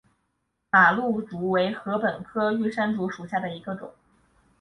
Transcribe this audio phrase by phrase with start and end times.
[0.71, 3.93] 马鹿竹为禾本科玉山竹属下的一个种。